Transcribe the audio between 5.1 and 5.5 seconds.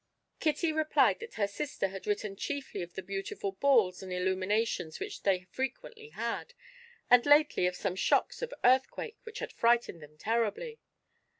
they